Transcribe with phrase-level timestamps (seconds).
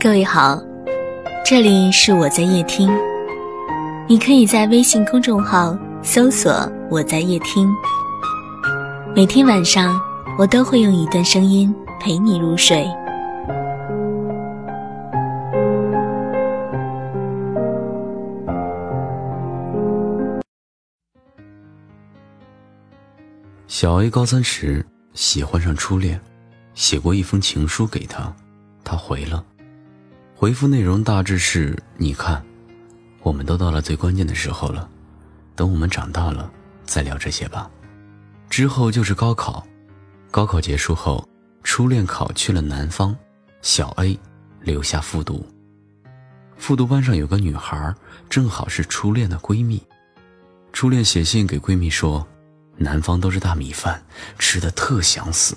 [0.00, 0.62] 各位好，
[1.44, 2.88] 这里是我在夜听，
[4.08, 6.52] 你可以在微信公众号搜索
[6.88, 7.68] “我在夜听”，
[9.12, 10.00] 每天晚上
[10.38, 12.86] 我都会用一段声音陪你入睡。
[23.66, 26.20] 小 A 高三时喜欢上初恋，
[26.74, 28.32] 写过一封情书给他，
[28.84, 29.44] 他回了。
[30.40, 32.40] 回复内容大致是：你看，
[33.24, 34.88] 我们都到了最关键的时候了，
[35.56, 36.48] 等我们长大了
[36.84, 37.68] 再聊这些吧。
[38.48, 39.66] 之后就是高考，
[40.30, 41.28] 高考结束后，
[41.64, 43.16] 初恋考去了南方，
[43.62, 44.16] 小 A
[44.60, 45.44] 留下复读。
[46.56, 47.92] 复读班上有个女孩，
[48.30, 49.82] 正好是初恋的闺蜜。
[50.72, 52.24] 初恋写信给闺蜜说
[52.78, 54.00] ：“南方都是大米饭，
[54.38, 55.56] 吃的特想死，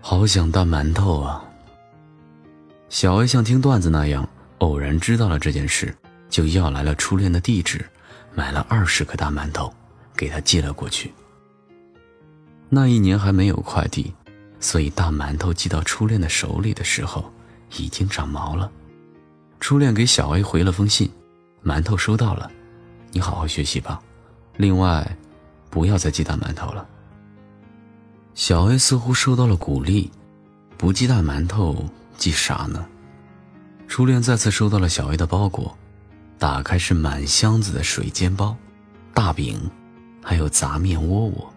[0.00, 1.44] 好想大馒头啊。”
[2.92, 5.96] 小 A 像听段子那样，偶然知道了这件事，
[6.28, 7.82] 就要来了初恋的地址，
[8.34, 9.72] 买了二十个大馒头，
[10.14, 11.10] 给他寄了过去。
[12.68, 14.12] 那一年还没有快递，
[14.60, 17.32] 所以大馒头寄到初恋的手里的时候，
[17.78, 18.70] 已经长毛了。
[19.58, 21.10] 初恋给小 A 回了封信
[21.64, 22.50] ：“馒头收到了，
[23.10, 24.02] 你好好学习吧。
[24.58, 25.16] 另外，
[25.70, 26.86] 不要再寄大馒头了。”
[28.36, 30.10] 小 A 似乎受到了鼓励，
[30.76, 31.86] 不寄大馒头。
[32.22, 32.86] 寄啥呢？
[33.88, 35.76] 初恋再次收到了小 A 的包裹，
[36.38, 38.56] 打开是满箱子的水煎包、
[39.12, 39.60] 大饼，
[40.22, 41.52] 还有杂面窝窝，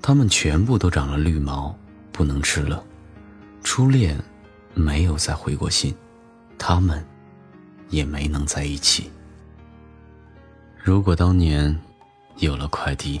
[0.00, 1.76] 它们全部都长了绿毛，
[2.10, 2.82] 不能吃了。
[3.62, 4.18] 初恋
[4.72, 5.94] 没有再回过信，
[6.56, 7.06] 他们
[7.90, 9.10] 也没能在一起。
[10.82, 11.78] 如果当年
[12.38, 13.20] 有了快递。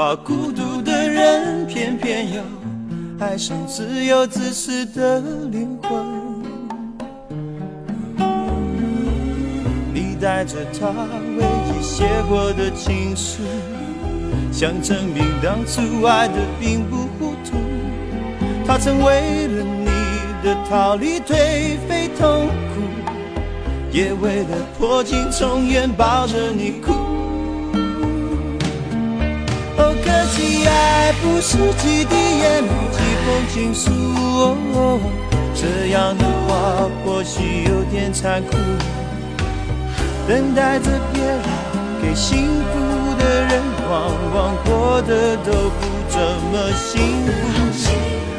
[0.00, 2.40] 怕孤独的人，偏偏又
[3.18, 5.92] 爱上自由自私的灵魂。
[9.92, 10.88] 你带着他
[11.36, 13.42] 唯一写过的情书，
[14.50, 17.58] 想证明当初爱的并不糊涂。
[18.64, 19.90] 他曾为了你
[20.42, 22.80] 的逃离颓废痛苦，
[23.92, 27.09] 也为了破镜重圆抱着你哭。
[30.66, 33.90] 爱不是几滴眼泪，几封情书。
[34.74, 35.00] 哦
[35.54, 38.56] 这样的话或许有点残酷。
[40.26, 41.42] 等待着别人
[42.00, 43.92] 给幸福的人，往
[44.34, 46.20] 往过得都不怎
[46.50, 47.28] 么幸福。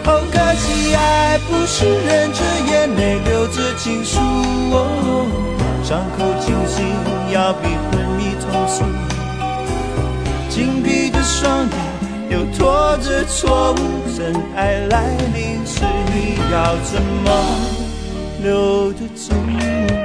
[0.06, 2.40] 哦，可惜爱不是忍着
[2.72, 4.20] 眼泪，留着情书。
[4.72, 5.28] 哦
[5.84, 6.86] 伤口清醒
[7.34, 9.11] 要比昏迷痛楚。
[10.52, 11.92] 紧闭着双眼。
[12.30, 13.78] 又拖着错误，
[14.16, 15.82] 真爱来临时，
[16.14, 17.28] 你要怎么
[18.42, 20.01] 留得住？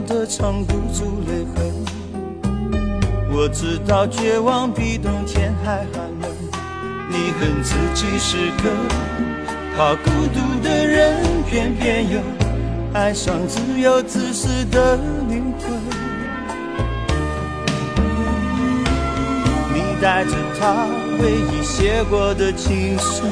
[0.00, 1.72] 的藏不住泪痕。
[3.30, 6.30] 我知道绝望比冬天还寒冷，
[7.08, 8.70] 你恨自己是个
[9.76, 12.18] 怕孤独的人，偏偏又
[12.92, 14.96] 爱上自由自私的
[15.28, 15.70] 灵魂。
[19.72, 20.86] 你带着他
[21.20, 23.24] 唯一写过的情书，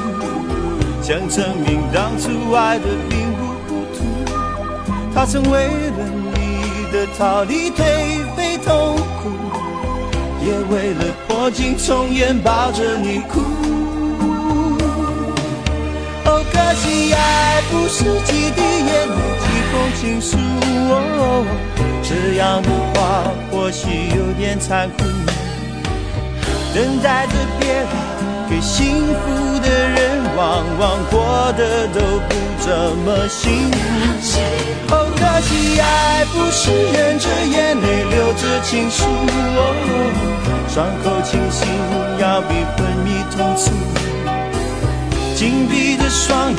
[1.02, 3.98] 想证明当初爱的并不糊涂。
[5.12, 6.35] 他曾为了你
[6.96, 9.28] 的逃离颓废痛苦。
[10.42, 13.40] 也为了破镜重圆抱着你哭。
[16.24, 20.38] 哦，可惜爱不是几滴眼泪，几封情书。
[20.88, 21.44] 哦
[22.08, 22.96] 这样的话
[23.50, 25.04] 或许有点残酷。
[26.72, 27.88] 等待着别人
[28.48, 32.68] 给幸福的人，往往过得都不怎
[33.04, 33.76] 么幸福。
[34.90, 39.04] 哦，可惜爱不是忍着眼泪，流着情书。
[39.04, 39.60] 哦
[40.68, 41.66] 伤口清醒，
[42.18, 43.72] 要比昏迷痛楚。
[45.34, 46.58] 紧闭着双眼，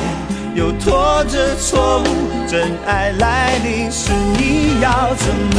[0.56, 2.04] 又拖着错误，
[2.48, 5.58] 真爱来临时，你要怎么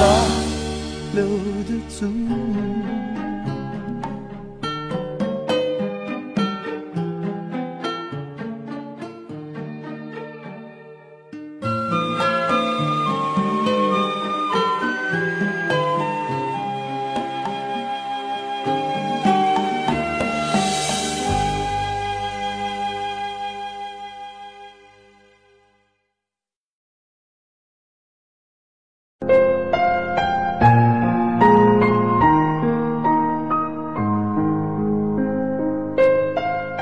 [1.13, 1.24] 留
[1.63, 2.78] 得住？